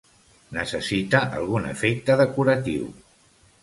[0.57, 2.93] Necessita algun efecte decoratiu.